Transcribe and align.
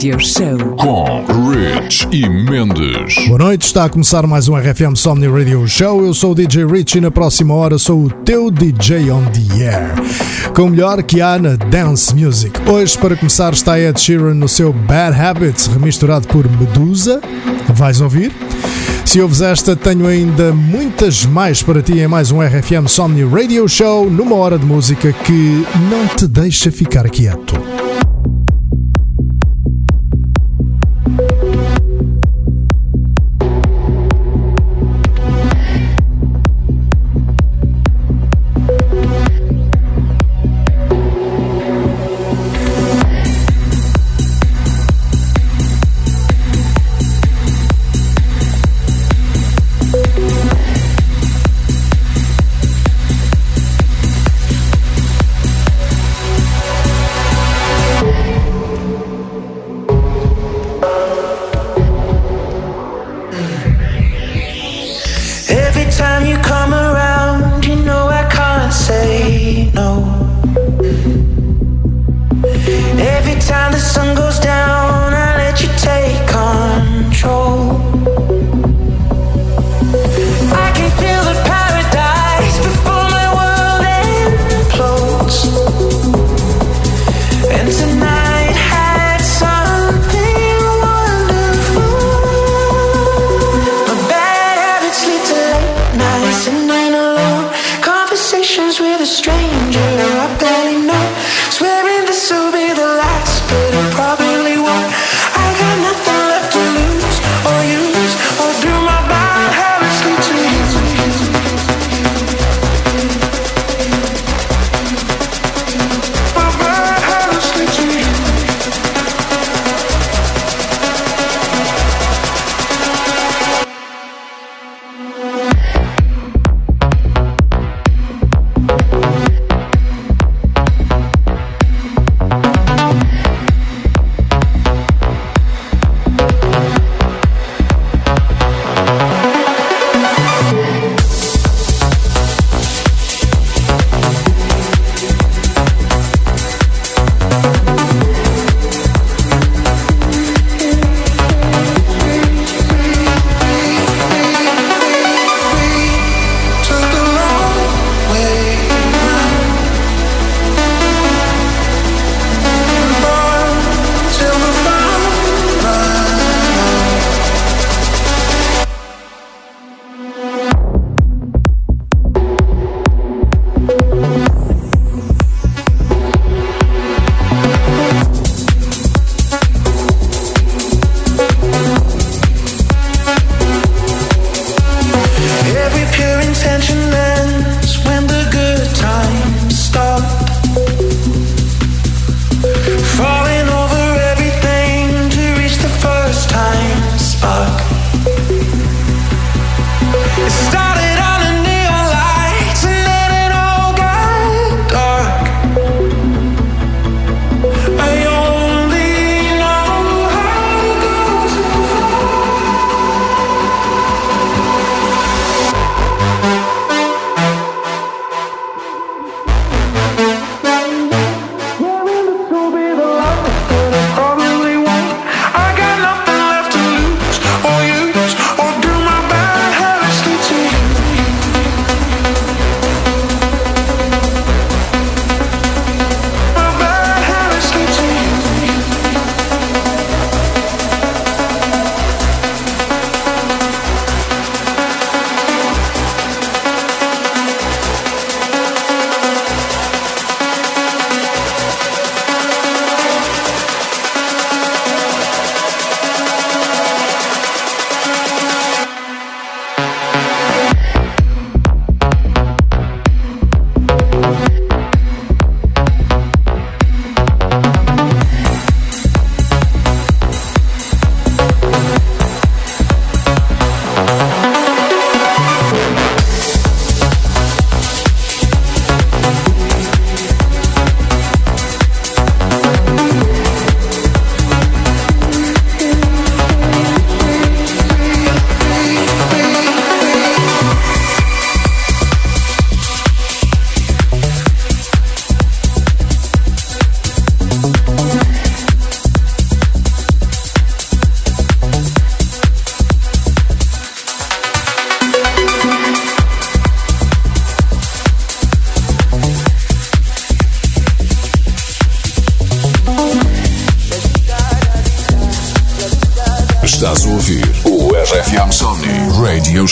Radio 0.00 0.18
Show. 0.18 0.56
Com 0.78 1.50
Rich 1.50 2.08
e 2.10 2.26
Mendes. 2.26 3.26
Boa 3.26 3.38
noite, 3.38 3.66
está 3.66 3.84
a 3.84 3.88
começar 3.90 4.26
mais 4.26 4.48
um 4.48 4.56
RFM 4.56 4.96
Somni 4.96 5.28
Radio 5.28 5.68
Show. 5.68 6.02
Eu 6.02 6.14
sou 6.14 6.32
o 6.32 6.34
DJ 6.34 6.64
Rich 6.64 6.96
e 6.96 7.02
na 7.02 7.10
próxima 7.10 7.52
hora 7.52 7.76
sou 7.76 8.04
o 8.04 8.10
teu 8.10 8.50
DJ 8.50 9.10
on 9.10 9.24
the 9.26 9.62
air. 9.62 9.92
Com 10.54 10.62
o 10.62 10.70
melhor 10.70 11.02
que 11.02 11.20
há 11.20 11.38
na 11.38 11.54
Dance 11.54 12.14
Music. 12.14 12.58
Hoje, 12.66 12.96
para 12.96 13.14
começar, 13.14 13.52
está 13.52 13.78
Ed 13.78 14.00
Sheeran 14.00 14.32
no 14.32 14.48
seu 14.48 14.72
Bad 14.72 15.20
Habits, 15.20 15.66
remisturado 15.66 16.26
por 16.28 16.48
Medusa. 16.50 17.20
Vais 17.68 18.00
ouvir? 18.00 18.32
Se 19.04 19.20
ouves 19.20 19.42
esta, 19.42 19.76
tenho 19.76 20.06
ainda 20.06 20.50
muitas 20.50 21.26
mais 21.26 21.62
para 21.62 21.82
ti 21.82 21.98
em 21.98 22.08
mais 22.08 22.32
um 22.32 22.40
RFM 22.40 22.88
Somni 22.88 23.22
Radio 23.22 23.68
Show, 23.68 24.10
numa 24.10 24.36
hora 24.36 24.58
de 24.58 24.64
música 24.64 25.12
que 25.12 25.66
não 25.90 26.06
te 26.16 26.26
deixa 26.26 26.72
ficar 26.72 27.06
quieto. 27.10 27.59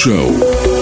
Show. 0.09 0.78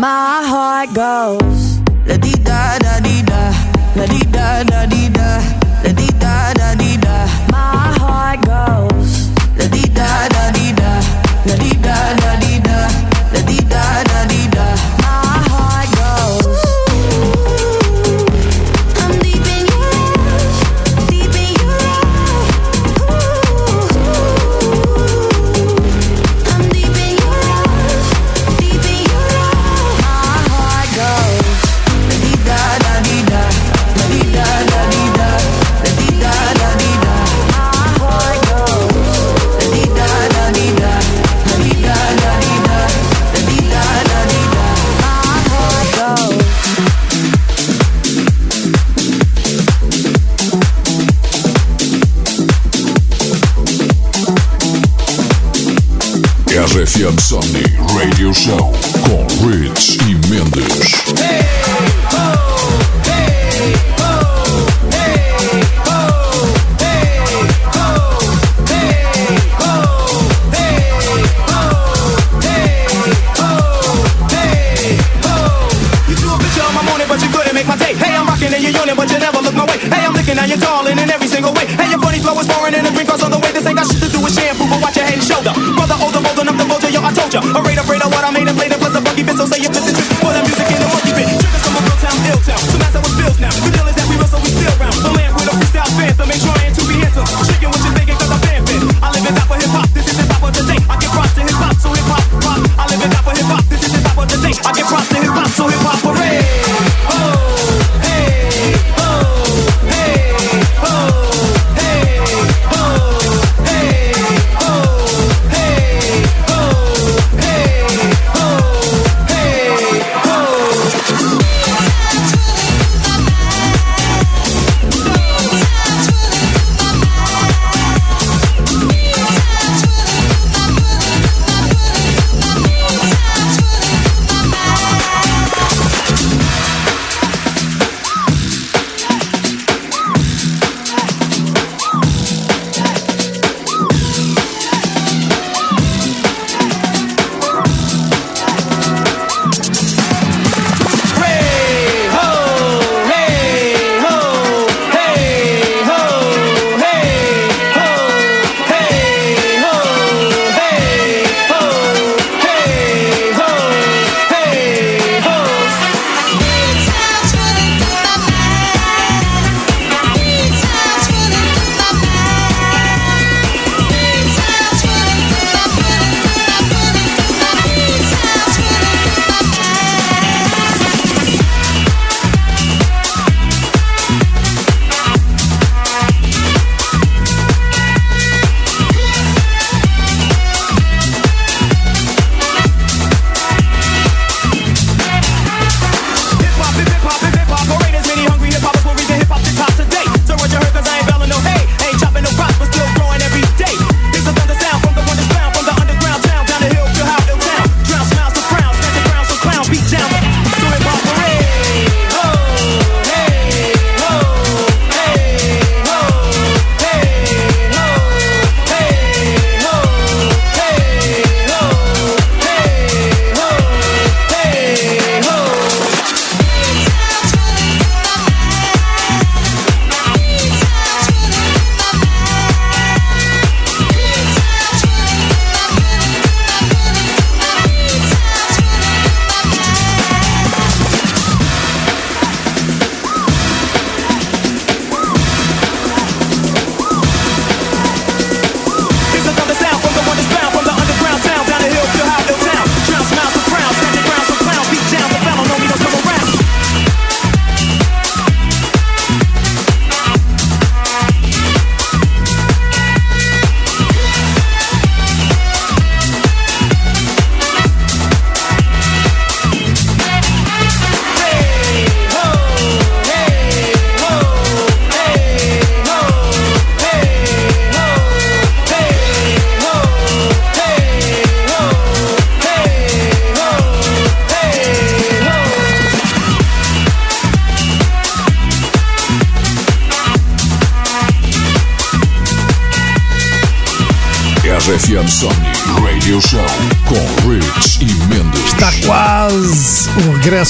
My 0.00 0.44
heart 0.46 0.92
goes 0.92 1.47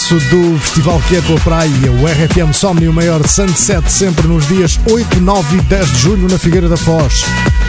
regresso 0.09 0.19
do 0.31 0.59
Festival 0.61 1.01
que 1.07 1.17
é 1.17 1.19
a 1.19 1.23
tua 1.23 1.39
praia, 1.41 1.93
o 1.93 2.07
RFM 2.07 2.53
Somnium 2.53 2.91
o 2.91 2.95
maior 2.95 3.27
sunset, 3.27 3.91
sempre 3.91 4.27
nos 4.27 4.47
dias 4.49 4.81
8, 4.91 5.21
9 5.21 5.57
e 5.57 5.61
10 5.63 5.93
de 5.93 5.99
julho 5.99 6.29
na 6.29 6.39
Figueira 6.39 6.69
da 6.69 6.77
Foz. 6.77 7.25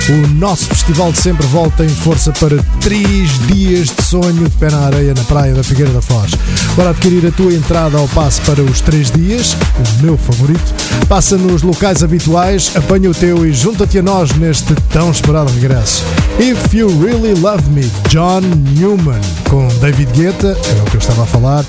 O 0.09 0.27
nosso 0.35 0.65
festival 0.65 1.11
de 1.11 1.19
sempre 1.19 1.45
volta 1.47 1.83
em 1.83 1.89
força 1.89 2.31
para 2.31 2.57
3 2.81 3.47
dias 3.47 3.89
de 3.89 4.01
sonho 4.03 4.45
de 4.45 4.49
pé 4.57 4.69
na 4.71 4.85
areia 4.85 5.13
na 5.13 5.23
praia 5.23 5.53
da 5.53 5.63
Figueira 5.63 5.91
da 5.91 6.01
Foz. 6.01 6.31
Para 6.75 6.91
adquirir 6.91 7.27
a 7.27 7.31
tua 7.31 7.53
entrada 7.53 7.97
ao 7.97 8.07
passe 8.07 8.39
para 8.41 8.61
os 8.61 8.79
3 8.81 9.11
dias, 9.11 9.53
o 9.53 10.03
meu 10.03 10.17
favorito, 10.17 10.73
passa 11.07 11.37
nos 11.37 11.61
locais 11.61 12.03
habituais, 12.03 12.71
apanha 12.75 13.09
o 13.09 13.13
teu 13.13 13.45
e 13.45 13.51
junta-te 13.51 13.99
a 13.99 14.03
nós 14.03 14.31
neste 14.35 14.73
tão 14.93 15.11
esperado 15.11 15.51
regresso. 15.51 16.05
If 16.39 16.73
You 16.73 16.87
Really 17.01 17.39
Love 17.39 17.69
Me, 17.69 17.91
John 18.07 18.41
Newman, 18.77 19.21
com 19.49 19.67
David 19.79 20.11
Guetta, 20.13 20.57
era 20.69 20.81
o 20.81 20.85
que 20.85 20.95
eu 20.95 20.99
estava 20.99 21.23
a 21.23 21.25
falar, 21.25 21.65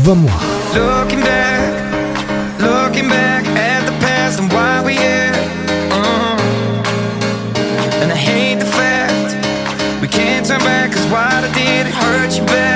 The 0.00 0.14
Moi. 0.16 0.32
Looking 0.74 1.20
back, 1.20 2.60
looking 2.60 3.08
back 3.08 3.44
at 3.46 3.84
the 3.86 3.92
past 4.00 4.40
and 4.40 4.50
why 4.50 4.82
we 4.84 4.94
here. 4.94 5.32
Uh-huh. 5.92 6.36
And 8.02 8.10
I 8.10 8.16
hate 8.16 8.58
the 8.58 8.64
fact 8.64 9.36
we 10.00 10.08
can't 10.08 10.44
turn 10.44 10.60
back, 10.60 10.92
cause 10.92 11.06
what 11.06 11.44
I 11.44 11.52
did, 11.54 11.86
it 11.86 11.94
hurt 11.94 12.36
you 12.36 12.44
bad. 12.46 12.71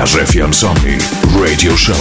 RFM 0.00 0.52
Somnii 0.52 0.98
Radio 1.40 1.76
Show. 1.76 1.94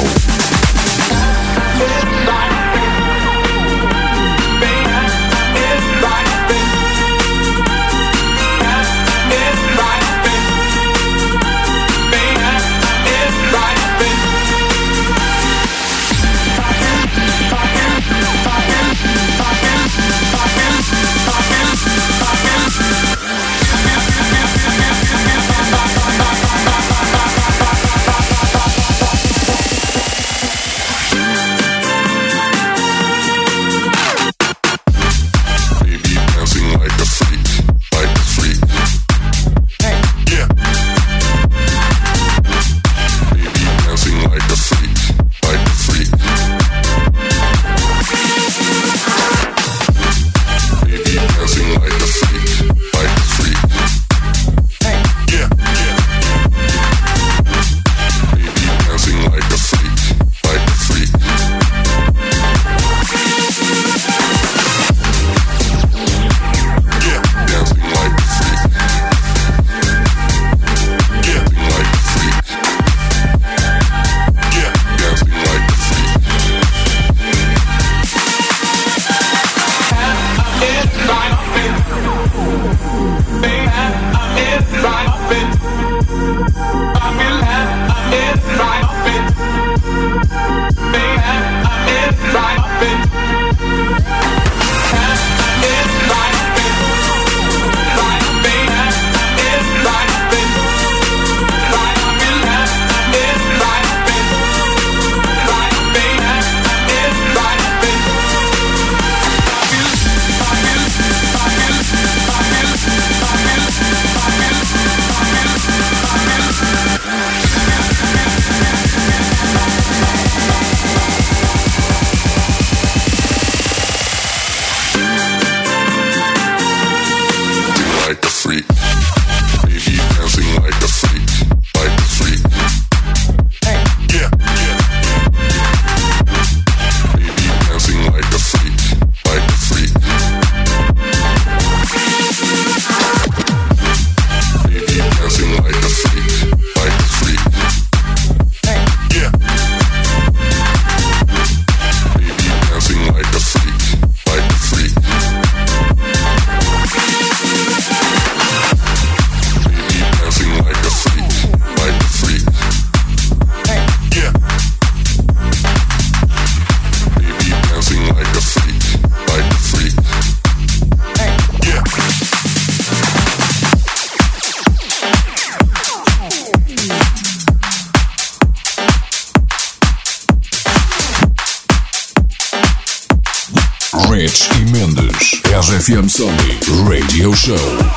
show. 187.49 187.88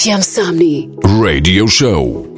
Christian 0.00 0.22
Samni. 0.22 0.88
Radio 1.20 1.66
Show. 1.66 2.29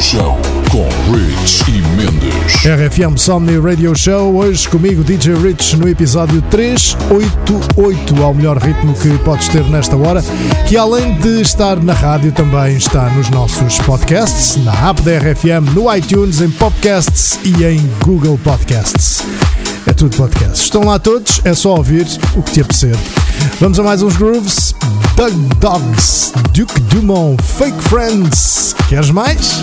Show 0.00 0.38
com 0.70 0.88
Rich 1.12 1.64
e 1.68 1.82
Mendes. 1.94 2.54
RFM 2.64 3.18
Somni 3.18 3.58
Radio 3.58 3.94
Show, 3.94 4.34
hoje 4.34 4.66
comigo 4.66 5.04
DJ 5.04 5.34
Rich 5.34 5.76
no 5.76 5.86
episódio 5.86 6.40
388, 6.50 8.22
ao 8.22 8.32
melhor 8.32 8.56
ritmo 8.56 8.94
que 8.94 9.10
podes 9.18 9.48
ter 9.48 9.62
nesta 9.64 9.96
hora, 9.96 10.24
que 10.66 10.76
além 10.78 11.14
de 11.18 11.42
estar 11.42 11.76
na 11.82 11.92
rádio 11.92 12.32
também 12.32 12.76
está 12.76 13.10
nos 13.10 13.28
nossos 13.28 13.78
podcasts, 13.80 14.56
na 14.64 14.72
app 14.88 15.02
da 15.02 15.18
RFM, 15.18 15.74
no 15.74 15.94
iTunes, 15.94 16.40
em 16.40 16.50
podcasts 16.50 17.38
e 17.44 17.62
em 17.62 17.86
Google 18.02 18.38
Podcasts. 18.42 19.22
É 19.86 19.92
tudo 19.92 20.16
podcasts. 20.16 20.62
Estão 20.62 20.82
lá 20.82 20.98
todos, 20.98 21.42
é 21.44 21.52
só 21.52 21.74
ouvir 21.74 22.06
o 22.34 22.42
que 22.42 22.52
te 22.52 22.60
apetecer. 22.62 22.96
Vamos 23.60 23.78
a 23.78 23.82
mais 23.82 24.02
uns 24.02 24.16
grooves. 24.16 24.69
Bulldogs, 25.20 26.32
Duke 26.54 26.72
Dumont, 26.88 27.42
Fake 27.42 27.78
Friends. 27.90 28.72
Queres 28.88 29.12
mais? 29.12 29.60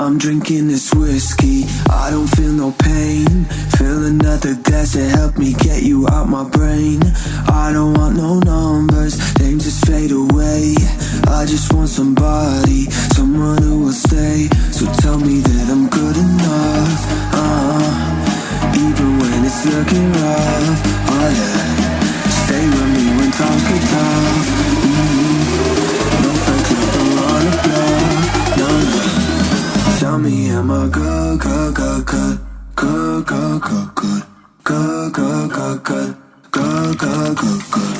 I'm 0.00 0.18
drinking 0.18 0.66
this 0.66 0.92
whiskey, 0.92 1.66
I 1.88 2.10
don't 2.10 2.26
feel 2.26 2.50
no 2.50 2.72
pain. 2.72 3.44
Fill 3.78 4.06
another 4.06 4.56
glass 4.56 4.94
to 4.94 5.08
help 5.08 5.38
me 5.38 5.54
get 5.54 5.84
you 5.84 6.08
out 6.08 6.28
my 6.28 6.42
brain. 6.50 6.98
I 7.46 7.70
don't 7.72 7.94
want 7.94 8.16
no 8.16 8.40
numbers, 8.40 9.14
names 9.38 9.62
just 9.62 9.86
fade 9.86 10.10
away. 10.10 10.74
I 11.28 11.46
just 11.46 11.72
want 11.72 11.90
somebody, 11.90 12.90
someone 13.14 13.62
who 13.62 13.84
will 13.84 13.92
stay. 13.92 14.48
So 14.72 14.84
tell 14.94 15.20
me 15.20 15.38
that 15.38 15.70
I'm 15.70 15.86
good 15.86 16.16
enough. 16.16 17.02
Uh, 17.38 18.74
even 18.74 19.18
when 19.20 19.44
it's 19.44 19.64
looking 19.64 20.10
rough, 20.10 20.82
oh 21.06 21.28
yeah. 21.38 21.88
Stay 22.50 22.66
with 22.66 22.90
me 22.98 23.04
when 23.16 23.30
times 23.30 23.62
get 23.62 23.82
tough. 23.90 24.57
me, 30.28 30.50
I'm 30.50 30.70
a 30.70 30.88
good, 30.88 31.40
good, 31.40 31.74
good, 31.74 32.06
good, 32.06 32.38
good, 32.74 33.26
good, 33.26 33.60
good, 33.62 33.94
good, 33.94 34.22
good, 34.64 35.12
good, 35.14 35.50
good, 35.50 35.84
good, 35.84 36.16
good, 36.52 36.98
good, 36.98 37.36
good, 37.36 37.70
good. 37.70 37.97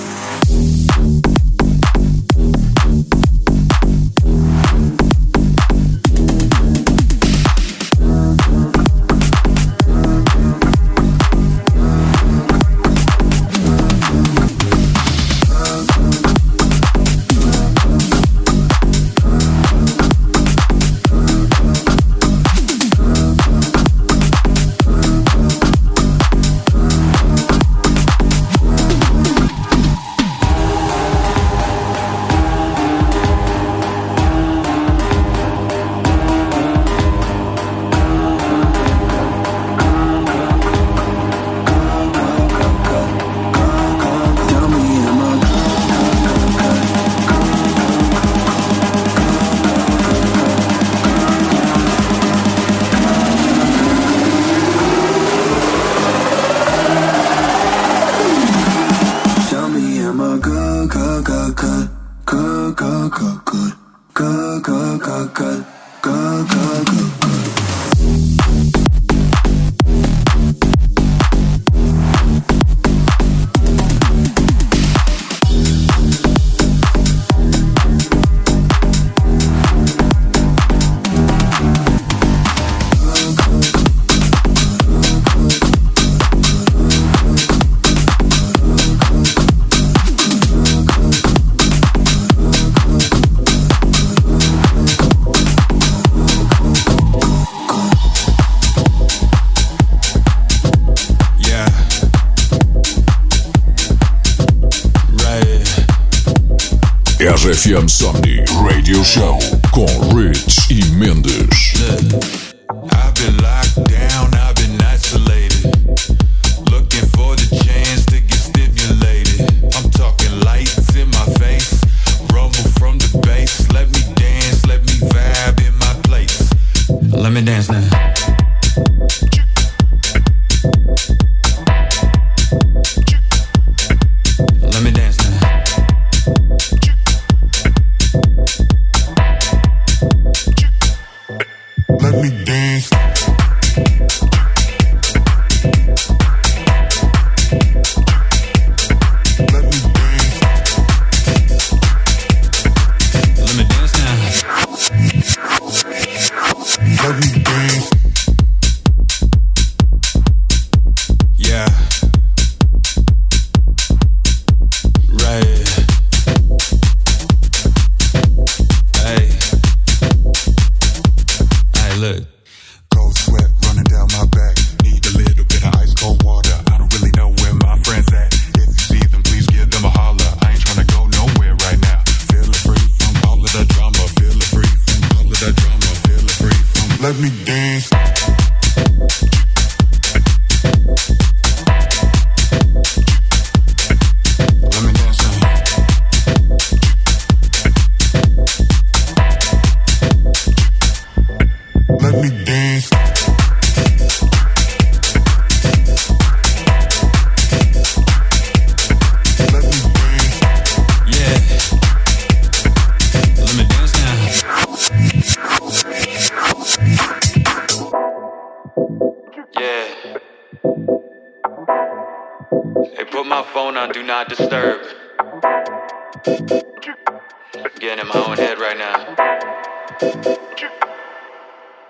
getting 227.88 228.04
in 228.04 228.08
my 228.08 228.26
own 228.26 228.36
head 228.36 228.58
right 228.58 228.76
now. 228.76 229.16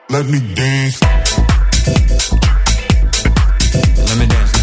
Let 0.09 0.27
me 0.27 0.55
dance. 0.55 1.03
Let 4.07 4.19
me 4.19 4.27
dance. 4.27 4.59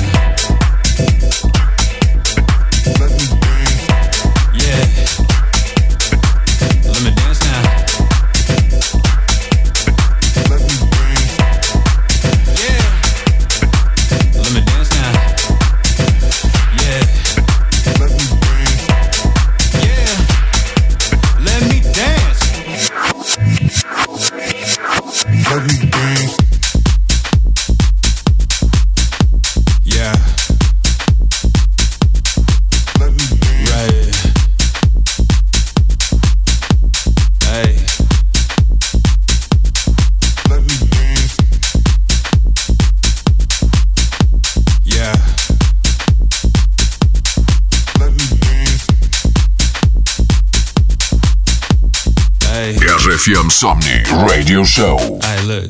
Insomni 53.46 54.02
Radio 54.28 54.64
Show. 54.64 54.98
I 55.22 55.40
look. 55.46 55.70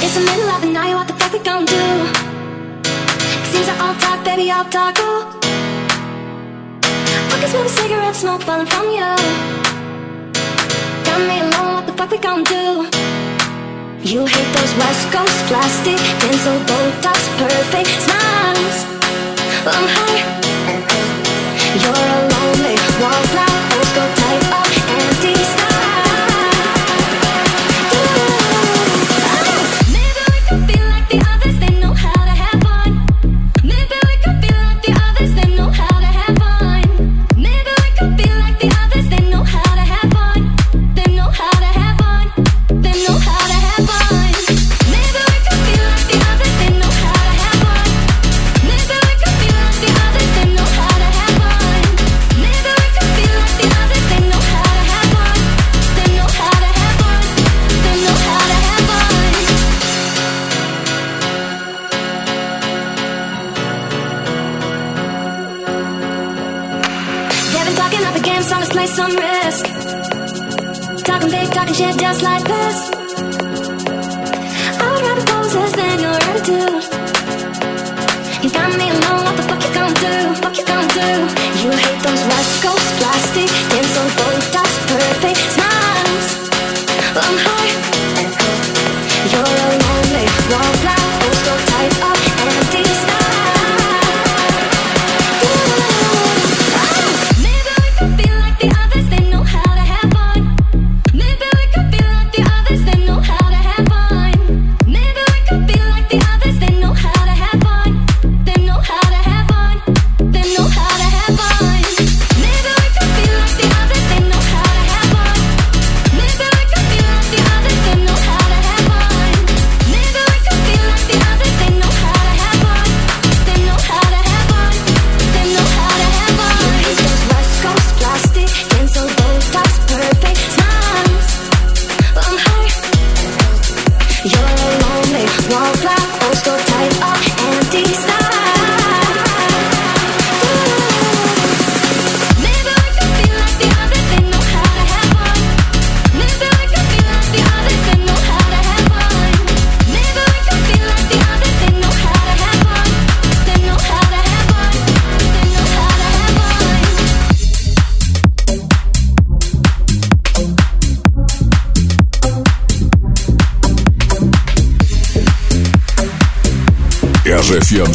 It's 0.00 0.14
the 0.14 0.24
middle 0.24 0.48
of 0.48 0.62
the 0.62 0.70
night, 0.72 0.94
what 0.94 1.06
the 1.06 1.12
fuck 1.12 1.34
we 1.34 1.40
gon' 1.40 1.66
do? 1.66 1.84
Seems 3.52 3.68
I 3.68 3.76
all 3.78 3.94
talk, 3.96 4.24
baby, 4.24 4.50
all 4.50 4.64
talk, 4.64 4.98
ooh 5.00 5.28
I 7.30 7.36
can 7.38 7.48
smell 7.50 7.64
the 7.64 7.68
cigarette 7.68 8.16
smoke 8.16 8.40
falling 8.40 8.64
from 8.64 8.86
you 8.88 9.12
Got 11.04 11.20
me 11.28 11.40
alone, 11.40 11.74
what 11.74 11.86
the 11.86 11.92
fuck 11.92 12.10
we 12.10 12.16
gon' 12.16 12.42
do? 12.42 12.88
You 14.00 14.24
hate 14.24 14.50
those 14.56 14.72
West 14.80 15.12
Coast 15.12 15.44
plastic, 15.44 16.00
pencil, 16.24 16.56
Botox, 16.64 17.20
perfect 17.36 17.90
smiles 18.00 18.85
I'm 19.68 19.88
high. 19.88 20.22
You're 21.82 22.15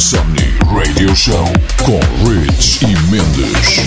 Somnii 0.00 0.58
Radio 0.74 1.14
Show 1.14 1.44
com 1.84 2.00
Rich 2.28 2.82
e 2.82 2.96
Mendes. 3.10 3.78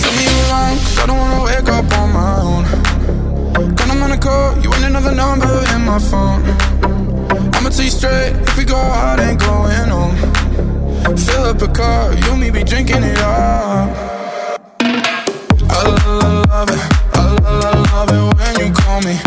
i'ma 7.66 7.70
tell 7.70 7.84
you 7.84 7.90
straight, 7.90 8.36
if 8.36 8.56
we 8.56 8.64
go 8.64 8.76
out, 8.76 9.18
ain't 9.20 9.40
going 9.40 9.88
home. 9.88 10.16
Fill 11.16 11.44
up 11.44 11.62
a 11.62 11.68
car, 11.68 12.14
you 12.14 12.36
me 12.36 12.50
be 12.50 12.62
drinking 12.62 13.02
it 13.02 13.18
up. 13.18 13.90
I 15.68 15.82
love 16.06 16.70
it, 16.70 16.80
I 17.14 17.22
love 17.92 18.10
it 18.10 18.34
when 18.38 18.66
you 18.66 18.72
call 18.72 19.00
me. 19.02 19.25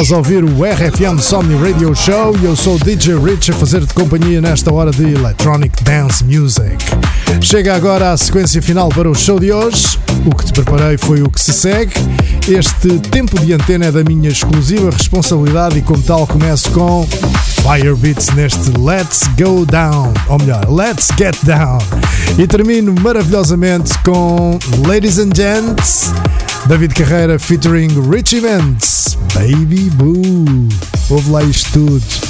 Estás 0.00 0.12
a 0.12 0.16
ouvir 0.16 0.42
o 0.42 0.64
RFM 0.64 1.20
Somni 1.20 1.54
Radio 1.56 1.94
Show 1.94 2.34
e 2.40 2.46
eu 2.46 2.56
sou 2.56 2.76
o 2.76 2.78
DJ 2.78 3.18
Rich 3.18 3.50
a 3.50 3.54
fazer-te 3.54 3.92
companhia 3.92 4.40
nesta 4.40 4.72
hora 4.72 4.90
de 4.90 5.12
Electronic 5.12 5.84
Dance 5.84 6.24
Music. 6.24 6.78
Chega 7.42 7.76
agora 7.76 8.10
a 8.10 8.16
sequência 8.16 8.62
final 8.62 8.88
para 8.88 9.10
o 9.10 9.14
show 9.14 9.38
de 9.38 9.52
hoje. 9.52 9.98
O 10.24 10.34
que 10.34 10.46
te 10.46 10.54
preparei 10.54 10.96
foi 10.96 11.20
o 11.20 11.28
que 11.28 11.38
se 11.38 11.52
segue. 11.52 11.92
Este 12.48 12.98
tempo 13.10 13.38
de 13.40 13.52
antena 13.52 13.86
é 13.86 13.92
da 13.92 14.02
minha 14.02 14.30
exclusiva 14.30 14.88
responsabilidade 14.90 15.78
e, 15.78 15.82
como 15.82 16.02
tal, 16.02 16.26
começo 16.26 16.70
com 16.70 17.06
Fire 17.60 17.94
Beats 17.94 18.30
neste 18.30 18.70
Let's 18.78 19.28
Go 19.38 19.66
Down, 19.66 20.14
ou 20.28 20.38
melhor, 20.38 20.66
Let's 20.70 21.08
Get 21.18 21.36
Down. 21.42 21.78
E 22.38 22.46
termino 22.46 22.94
maravilhosamente 23.02 23.92
com 23.98 24.58
Ladies 24.86 25.18
and 25.18 25.34
Gents, 25.36 26.10
David 26.66 26.94
Carreira 26.94 27.38
featuring 27.38 27.88
Richie 28.10 28.40
Mendes, 28.40 29.18
Baby 29.34 29.90
Boo. 29.90 30.68
Ouve 31.08 31.30
lá 31.30 31.42
isto 31.42 31.72
tudo. 31.72 32.29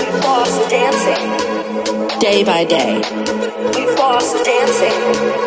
We've 0.00 0.24
lost 0.24 0.70
dancing. 0.70 2.18
Day 2.20 2.44
by 2.44 2.64
day, 2.64 2.96
we've 3.74 3.98
lost 3.98 4.44
dancing. 4.44 4.98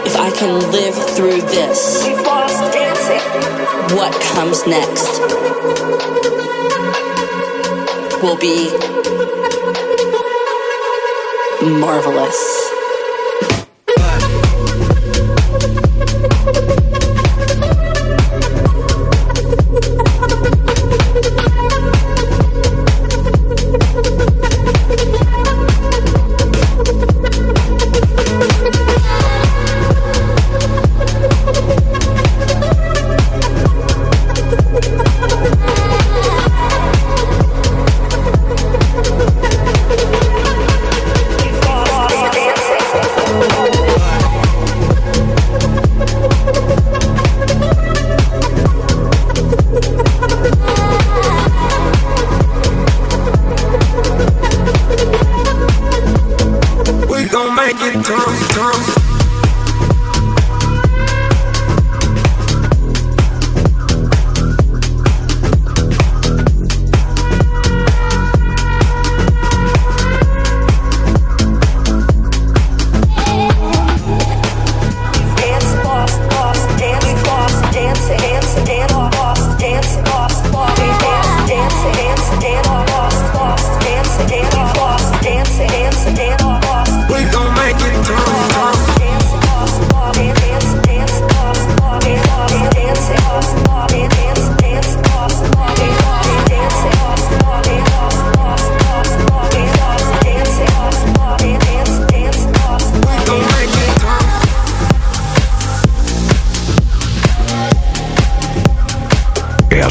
If 0.06 0.16
I 0.18 0.32
can 0.38 0.60
live 0.72 0.96
through 1.16 1.42
this, 1.42 2.06
we've 2.06 2.22
lost 2.22 2.74
dancing. 2.74 3.24
What 3.98 4.14
comes 4.34 4.66
next 4.68 5.20
will 8.22 8.38
be 8.38 8.70
marvelous. 11.80 12.65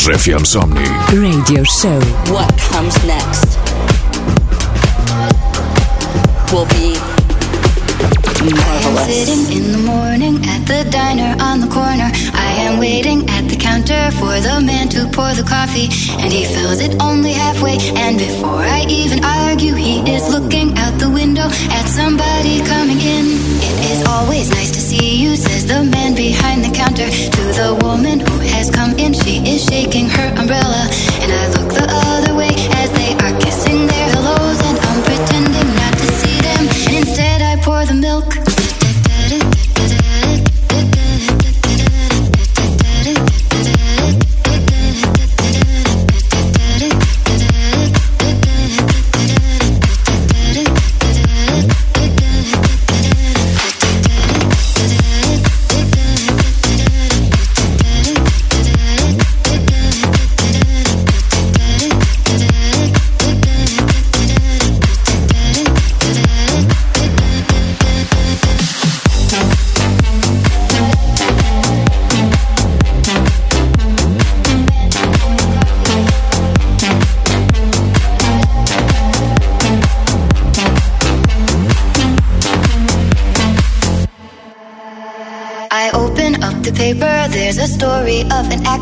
RFM 0.04 0.44
Somnii. 0.44 0.86
Radio 1.18 1.64
Show. 1.64 1.98
what 2.30 2.52
comes 2.58 2.94
next 3.06 3.56
will 6.52 6.66
be 6.66 7.13
marvelous. 8.52 9.00
I 9.00 9.08
am 9.08 9.08
sitting 9.08 9.44
in 9.56 9.72
the 9.72 9.78
morning 9.78 10.44
at 10.44 10.66
the 10.66 10.84
diner 10.90 11.36
on 11.40 11.60
the 11.60 11.68
corner. 11.68 12.10
I 12.34 12.50
am 12.66 12.78
waiting 12.78 13.28
at 13.30 13.48
the 13.48 13.56
counter 13.56 14.10
for 14.18 14.34
the 14.40 14.60
man 14.60 14.88
to 14.90 15.08
pour 15.08 15.32
the 15.34 15.46
coffee. 15.46 15.88
And 16.20 16.32
he 16.32 16.44
fills 16.44 16.80
it 16.80 17.00
only 17.00 17.32
halfway. 17.32 17.78
And 17.96 18.18
before 18.18 18.60
I 18.60 18.84
even 18.88 19.24
argue, 19.24 19.74
he 19.74 20.00
is 20.04 20.28
looking 20.28 20.76
out 20.78 20.98
the 20.98 21.10
window 21.10 21.48
at 21.72 21.86
somebody 21.88 22.60
coming 22.64 23.00
in. 23.00 23.24
It 23.64 23.78
is 23.92 24.00
always 24.08 24.50
nice 24.50 24.72
to 24.72 24.80
see 24.80 25.16
you, 25.22 25.36
says 25.36 25.66
the 25.66 25.84
man 25.84 26.14
behind 26.14 26.64
the 26.64 26.72
counter. 26.74 27.08
To 27.08 27.42
the 27.60 27.78
woman 27.82 28.20
who 28.20 28.38
has 28.54 28.70
come 28.70 28.92
in, 28.98 29.12
she 29.14 29.40
is 29.46 29.64
shaking 29.64 30.08
her 30.08 30.28
umbrella. 30.36 30.88
And 31.22 31.30
I 31.32 31.44
look 31.56 31.72
the 31.72 31.86
other 31.88 32.34
way 32.34 32.52
as 32.82 32.90
they 32.92 33.14
are 33.24 33.34
kissing 33.40 33.86
their 33.86 34.08
hellos. 34.10 34.63
Milk. 38.00 38.53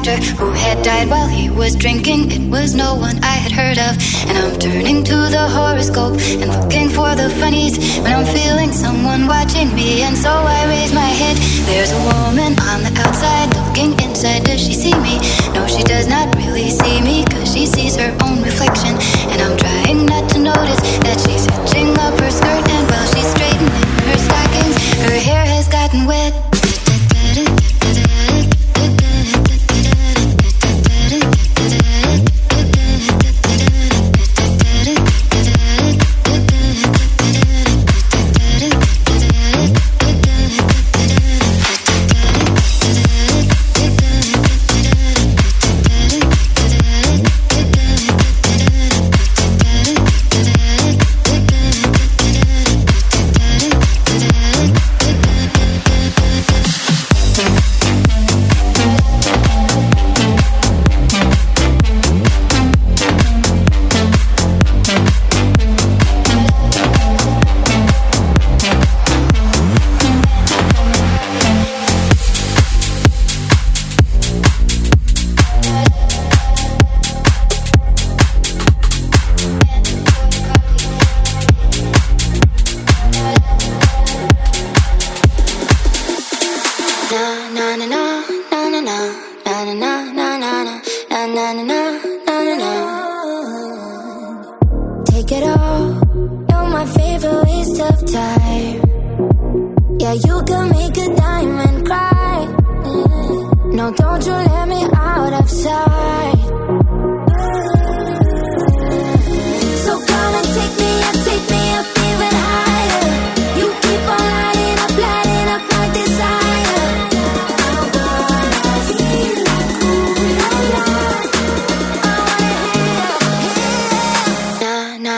Actor 0.03 0.25
who 0.37 0.51
had 0.51 0.83
died 0.83 1.09
while 1.09 1.29
he 1.29 1.49
was 1.49 1.77
drinking. 1.77 2.31
It 2.33 2.51
was 2.51 2.75
no 2.75 2.95
one 2.95 3.23
I 3.23 3.37
had 3.45 3.53
heard 3.53 3.79
of. 3.79 3.93
And 4.29 4.37
I'm 4.37 4.59
turning 4.59 5.05
to 5.05 5.17
the 5.31 5.47
horoscope 5.49 6.19
and 6.43 6.51
looking 6.51 6.89
for 6.89 7.15
the 7.15 7.31
funnies 7.39 7.79
when 8.03 8.13
I'm 8.13 8.27
feeling 8.27 8.73
someone 8.73 9.27
watching 9.27 9.73
me. 9.75 10.03
And 10.03 10.17
so 10.17 10.31
I 10.31 10.67
raise 10.67 10.93
my 10.93 11.11
head. 11.21 11.37
There's 11.67 11.93
a 11.93 12.03
woman 12.11 12.59
on 12.71 12.83
the 12.83 12.93
outside 13.05 13.55
looking 13.55 13.93
inside. 14.03 14.45
Does 14.45 14.61
she 14.61 14.75
see 14.75 14.95
me? 15.07 15.22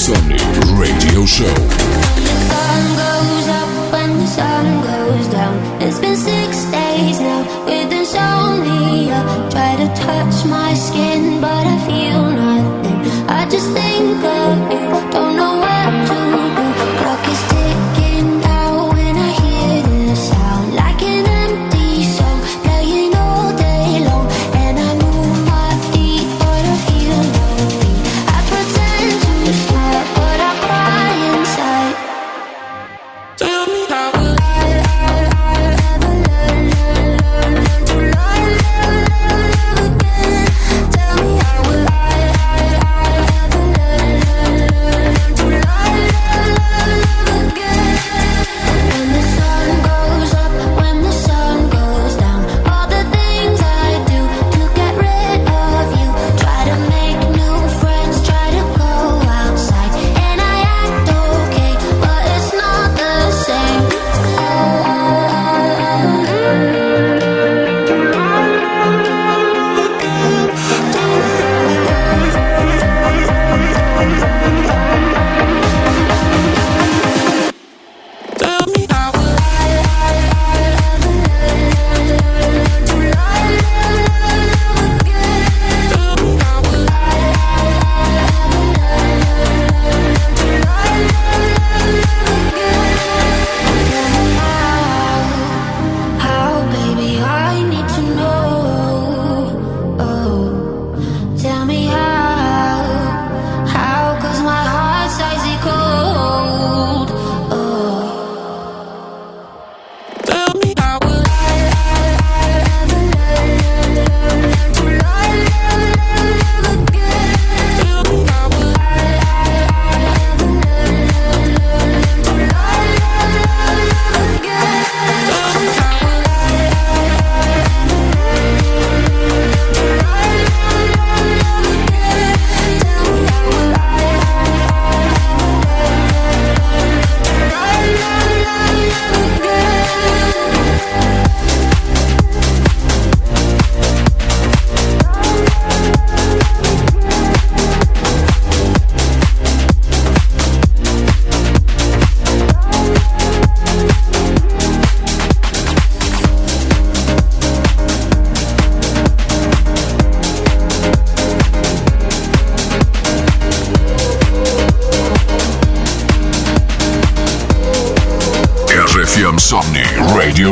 Insomnia 0.00 0.40
Radio 0.80 1.26
Show. 1.26 1.44
The 1.44 2.36
sun 2.48 2.84
goes 2.96 3.48
up 3.48 3.68
the 4.18 4.26
sun 4.26 4.82
goes 4.82 5.28
down. 5.28 5.82
It's 5.82 5.98
been 5.98 6.16
six 6.16 6.64
days 6.72 7.20
now 7.20 7.44
with 7.66 7.92
insomnia. 7.92 9.20
Try 9.50 9.76
to 9.76 9.88
touch 10.00 10.46
my 10.46 10.69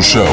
Show. 0.01 0.28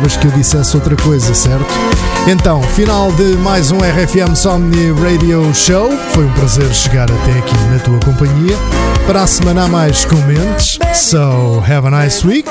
Esperavas 0.00 0.16
que 0.16 0.26
eu 0.26 0.30
dissesse 0.30 0.76
outra 0.76 0.96
coisa, 0.96 1.34
certo? 1.34 1.66
Então, 2.26 2.62
final 2.62 3.12
de 3.12 3.36
mais 3.36 3.70
um 3.70 3.78
RFM 3.78 4.34
Somni 4.34 4.92
Radio 4.92 5.52
Show. 5.54 5.90
Foi 6.12 6.24
um 6.24 6.32
prazer 6.32 6.72
chegar 6.72 7.10
até 7.10 7.38
aqui 7.38 7.54
na 7.70 7.78
tua 7.80 7.98
companhia. 8.00 8.56
Para 9.06 9.22
a 9.22 9.26
semana 9.26 9.64
a 9.64 9.68
mais 9.68 10.04
comentes. 10.06 10.78
So, 10.94 11.62
have 11.68 11.86
a 11.86 11.90
nice 11.90 12.26
week. 12.26 12.48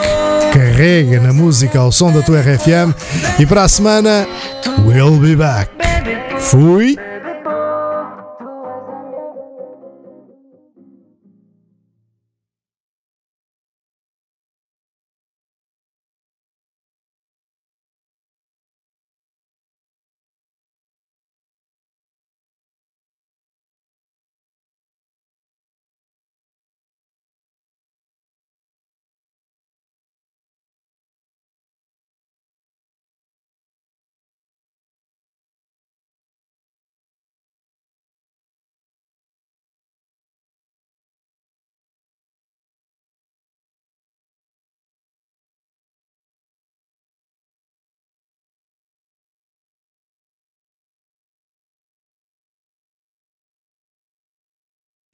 Carrega 0.54 1.20
na 1.20 1.34
música 1.34 1.80
ao 1.80 1.92
som 1.92 2.12
da 2.12 2.22
tua 2.22 2.40
RFM. 2.40 2.94
E 3.40 3.46
para 3.46 3.64
a 3.64 3.70
semana, 3.70 4.28
we'll 4.86 5.18
be 5.18 5.36
back. 5.36 5.72
Fui. 6.40 7.09